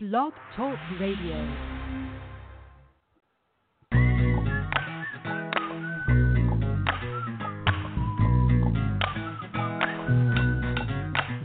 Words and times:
Blog 0.00 0.32
Talk 0.56 0.78
Radio. 1.00 1.34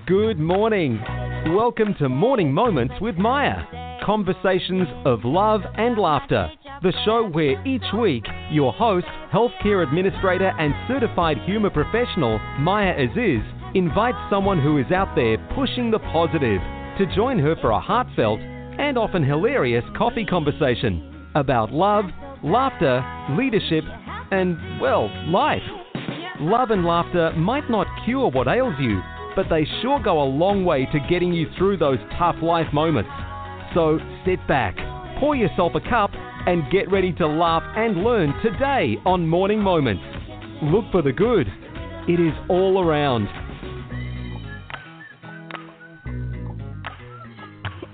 Good 0.05 0.37
morning. 0.37 1.01
Welcome 1.55 1.95
to 1.97 2.07
Morning 2.07 2.53
Moments 2.53 2.93
with 3.01 3.15
Maia. 3.15 3.63
Conversations 4.05 4.87
of 5.03 5.21
love 5.23 5.61
and 5.77 5.97
laughter. 5.97 6.51
The 6.83 6.93
show 7.05 7.27
where 7.27 7.59
each 7.65 7.81
week 7.99 8.25
your 8.51 8.71
host, 8.71 9.07
healthcare 9.33 9.81
administrator, 9.81 10.53
and 10.59 10.75
certified 10.87 11.39
humor 11.39 11.71
professional, 11.71 12.37
Maia 12.59 12.93
Aziz, 13.03 13.41
invites 13.73 14.19
someone 14.29 14.61
who 14.61 14.77
is 14.77 14.91
out 14.91 15.15
there 15.15 15.39
pushing 15.55 15.89
the 15.89 15.97
positive 15.97 16.61
to 16.97 17.15
join 17.15 17.39
her 17.39 17.55
for 17.61 17.71
a 17.71 17.79
heartfelt 17.79 18.39
and 18.39 18.97
often 18.97 19.23
hilarious 19.23 19.83
coffee 19.97 20.25
conversation 20.25 21.27
about 21.35 21.71
love, 21.71 22.05
laughter, 22.43 23.03
leadership, 23.37 23.83
and, 24.31 24.79
well, 24.79 25.09
life. 25.27 25.63
Love 26.39 26.71
and 26.71 26.85
laughter 26.85 27.31
might 27.33 27.69
not 27.69 27.87
cure 28.05 28.29
what 28.29 28.47
ails 28.47 28.75
you, 28.79 29.01
but 29.35 29.45
they 29.49 29.65
sure 29.81 30.01
go 30.03 30.21
a 30.21 30.25
long 30.25 30.65
way 30.65 30.85
to 30.91 30.99
getting 31.09 31.33
you 31.33 31.47
through 31.57 31.77
those 31.77 31.99
tough 32.17 32.35
life 32.41 32.71
moments. 32.73 33.09
So 33.73 33.99
sit 34.25 34.45
back, 34.47 34.75
pour 35.19 35.35
yourself 35.35 35.73
a 35.75 35.89
cup, 35.89 36.11
and 36.45 36.69
get 36.71 36.91
ready 36.91 37.13
to 37.13 37.27
laugh 37.27 37.63
and 37.75 38.03
learn 38.03 38.33
today 38.43 38.97
on 39.05 39.27
Morning 39.27 39.59
Moments. 39.59 40.03
Look 40.63 40.85
for 40.91 41.01
the 41.01 41.13
good. 41.13 41.47
It 42.07 42.19
is 42.19 42.33
all 42.49 42.83
around. 42.83 43.27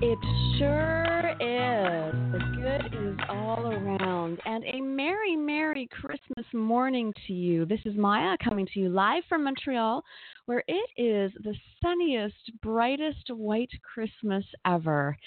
It 0.02 0.17
sure 0.58 1.30
is. 1.41 2.16
The 2.31 2.40
good 2.55 2.85
is 3.03 3.17
all 3.27 3.67
around. 3.67 4.40
And 4.45 4.63
a 4.63 4.79
merry, 4.79 5.35
merry 5.35 5.90
Christmas 5.91 6.46
morning 6.54 7.13
to 7.27 7.34
you. 7.34 7.65
This 7.65 7.82
is 7.84 7.98
Maia 7.98 8.37
coming 8.41 8.65
to 8.74 8.79
you 8.79 8.87
live 8.87 9.24
from 9.27 9.43
Montreal, 9.43 10.01
where 10.46 10.63
it 10.70 10.90
is 10.96 11.34
the 11.43 11.54
sunniest, 11.84 12.49
brightest 12.62 13.29
white 13.29 13.71
Christmas 13.84 14.46
ever. 14.65 15.18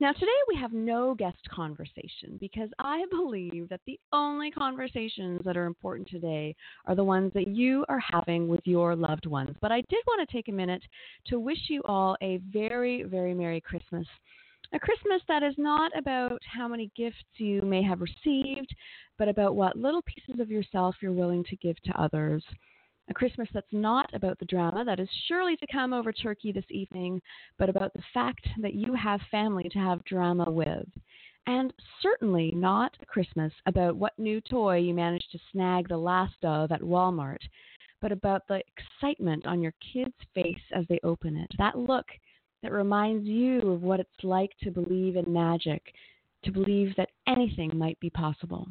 Now, 0.00 0.12
today 0.12 0.26
we 0.48 0.56
have 0.60 0.72
no 0.72 1.14
guest 1.14 1.38
conversation 1.48 2.36
because 2.40 2.68
I 2.80 3.04
believe 3.10 3.68
that 3.68 3.80
the 3.86 3.98
only 4.12 4.50
conversations 4.50 5.40
that 5.44 5.56
are 5.56 5.66
important 5.66 6.08
today 6.08 6.56
are 6.86 6.96
the 6.96 7.04
ones 7.04 7.32
that 7.34 7.46
you 7.46 7.84
are 7.88 8.00
having 8.00 8.48
with 8.48 8.60
your 8.64 8.96
loved 8.96 9.26
ones. 9.26 9.56
But 9.60 9.70
I 9.70 9.82
did 9.82 10.02
want 10.06 10.28
to 10.28 10.34
take 10.36 10.48
a 10.48 10.52
minute 10.52 10.82
to 11.28 11.38
wish 11.38 11.68
you 11.68 11.80
all 11.84 12.16
a 12.22 12.38
very, 12.50 13.04
very 13.04 13.34
Merry 13.34 13.60
Christmas. 13.60 14.06
A 14.72 14.80
Christmas 14.80 15.22
that 15.28 15.44
is 15.44 15.54
not 15.58 15.96
about 15.96 16.40
how 16.44 16.66
many 16.66 16.90
gifts 16.96 17.22
you 17.36 17.62
may 17.62 17.82
have 17.82 18.00
received, 18.00 18.74
but 19.16 19.28
about 19.28 19.54
what 19.54 19.76
little 19.76 20.02
pieces 20.02 20.40
of 20.40 20.50
yourself 20.50 20.96
you're 21.00 21.12
willing 21.12 21.44
to 21.44 21.56
give 21.56 21.80
to 21.82 22.00
others. 22.00 22.42
A 23.08 23.14
Christmas 23.14 23.48
that's 23.52 23.72
not 23.72 24.08
about 24.14 24.38
the 24.38 24.46
drama 24.46 24.84
that 24.84 24.98
is 24.98 25.08
surely 25.28 25.56
to 25.56 25.66
come 25.70 25.92
over 25.92 26.10
turkey 26.10 26.52
this 26.52 26.64
evening, 26.70 27.20
but 27.58 27.68
about 27.68 27.92
the 27.92 28.02
fact 28.14 28.46
that 28.62 28.74
you 28.74 28.94
have 28.94 29.20
family 29.30 29.68
to 29.70 29.78
have 29.78 30.04
drama 30.04 30.50
with. 30.50 30.88
And 31.46 31.74
certainly 32.00 32.52
not 32.52 32.96
a 33.02 33.06
Christmas 33.06 33.52
about 33.66 33.96
what 33.96 34.18
new 34.18 34.40
toy 34.40 34.78
you 34.78 34.94
managed 34.94 35.30
to 35.32 35.38
snag 35.52 35.88
the 35.88 35.98
last 35.98 36.42
of 36.42 36.72
at 36.72 36.80
Walmart, 36.80 37.42
but 38.00 38.10
about 38.10 38.48
the 38.48 38.62
excitement 38.78 39.46
on 39.46 39.60
your 39.60 39.74
kid's 39.92 40.14
face 40.34 40.56
as 40.72 40.86
they 40.88 40.98
open 41.02 41.36
it. 41.36 41.50
That 41.58 41.76
look 41.76 42.06
that 42.62 42.72
reminds 42.72 43.26
you 43.26 43.60
of 43.60 43.82
what 43.82 44.00
it's 44.00 44.24
like 44.24 44.52
to 44.62 44.70
believe 44.70 45.16
in 45.16 45.30
magic, 45.30 45.92
to 46.44 46.50
believe 46.50 46.96
that 46.96 47.10
anything 47.26 47.76
might 47.76 48.00
be 48.00 48.08
possible. 48.08 48.66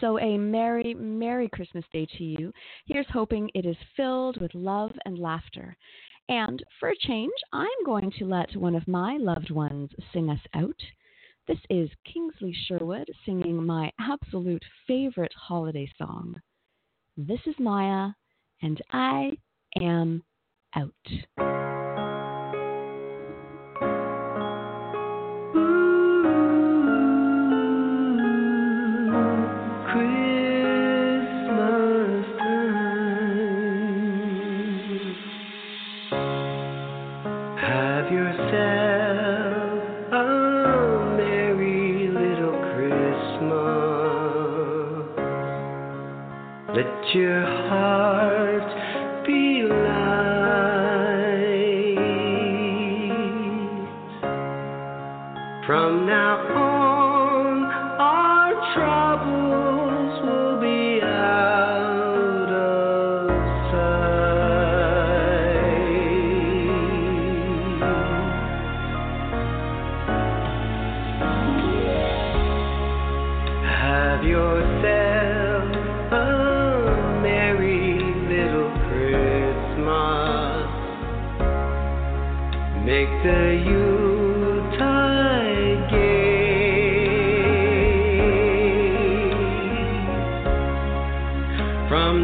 So, 0.00 0.18
a 0.18 0.38
Merry, 0.38 0.94
Merry 0.94 1.48
Christmas 1.52 1.84
Day 1.92 2.06
to 2.16 2.24
you. 2.24 2.52
Here's 2.86 3.06
hoping 3.12 3.50
it 3.54 3.66
is 3.66 3.76
filled 3.96 4.40
with 4.40 4.54
love 4.54 4.92
and 5.04 5.18
laughter. 5.18 5.76
And 6.30 6.62
for 6.78 6.88
a 6.88 6.96
change, 7.06 7.32
I'm 7.52 7.68
going 7.84 8.10
to 8.18 8.24
let 8.24 8.56
one 8.56 8.74
of 8.74 8.88
my 8.88 9.18
loved 9.18 9.50
ones 9.50 9.90
sing 10.12 10.30
us 10.30 10.40
out. 10.54 10.80
This 11.46 11.58
is 11.68 11.90
Kingsley 12.10 12.56
Sherwood 12.66 13.08
singing 13.26 13.66
my 13.66 13.90
absolute 14.00 14.64
favorite 14.86 15.32
holiday 15.36 15.90
song. 15.98 16.36
This 17.16 17.40
is 17.46 17.54
Maia, 17.58 18.12
and 18.62 18.80
I 18.92 19.32
am 19.80 20.22
out. 20.74 21.79
Your 38.10 38.40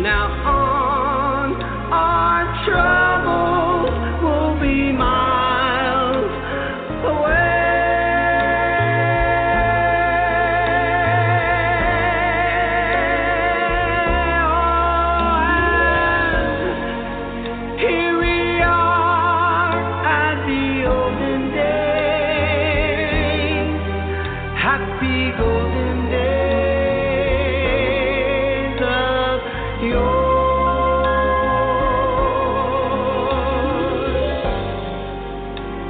now 0.03 0.28
on, 0.47 1.62
our 1.93 2.44
troubles 2.65 4.23
will 4.23 4.61
be 4.61 4.93
miles 4.93 5.16